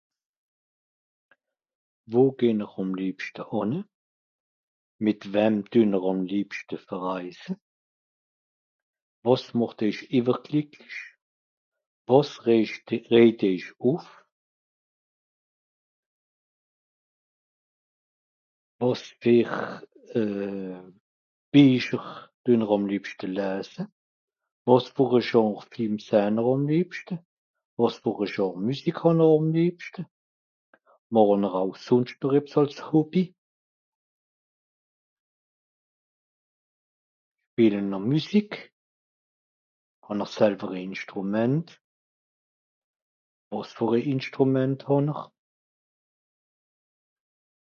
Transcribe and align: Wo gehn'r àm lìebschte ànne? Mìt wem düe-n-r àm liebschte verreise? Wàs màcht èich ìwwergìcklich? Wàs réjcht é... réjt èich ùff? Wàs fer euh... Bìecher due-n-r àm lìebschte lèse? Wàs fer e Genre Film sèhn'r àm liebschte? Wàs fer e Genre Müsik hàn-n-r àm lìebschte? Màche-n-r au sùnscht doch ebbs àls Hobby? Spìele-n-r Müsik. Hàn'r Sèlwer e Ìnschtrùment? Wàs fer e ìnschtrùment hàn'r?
Wo 2.13 2.23
gehn'r 2.41 2.67
àm 2.81 2.89
lìebschte 2.99 3.43
ànne? 3.59 3.79
Mìt 5.03 5.21
wem 5.33 5.55
düe-n-r 5.71 6.01
àm 6.11 6.19
liebschte 6.29 6.75
verreise? 6.87 7.51
Wàs 9.25 9.43
màcht 9.57 9.79
èich 9.85 10.01
ìwwergìcklich? 10.17 10.99
Wàs 12.07 12.31
réjcht 12.45 12.87
é... 12.95 12.97
réjt 13.11 13.41
èich 13.49 13.69
ùff? 13.91 14.07
Wàs 18.81 19.01
fer 19.21 19.47
euh... 20.19 20.83
Bìecher 21.53 22.05
due-n-r 22.43 22.69
àm 22.75 22.83
lìebschte 22.91 23.27
lèse? 23.37 23.83
Wàs 24.67 24.85
fer 24.95 25.11
e 25.19 25.21
Genre 25.29 25.61
Film 25.71 25.93
sèhn'r 26.09 26.47
àm 26.53 26.61
liebschte? 26.69 27.15
Wàs 27.79 27.95
fer 28.03 28.19
e 28.25 28.27
Genre 28.33 28.59
Müsik 28.67 28.97
hàn-n-r 29.05 29.33
àm 29.37 29.47
lìebschte? 29.55 30.01
Màche-n-r 31.13 31.55
au 31.59 31.69
sùnscht 31.85 32.17
doch 32.21 32.35
ebbs 32.39 32.53
àls 32.59 32.77
Hobby? 32.89 33.23
Spìele-n-r 37.51 37.99
Müsik. 38.11 38.51
Hàn'r 40.07 40.27
Sèlwer 40.37 40.71
e 40.77 40.85
Ìnschtrùment? 40.87 41.67
Wàs 43.51 43.69
fer 43.75 43.91
e 43.97 43.99
ìnschtrùment 44.13 44.79
hàn'r? 44.87 45.19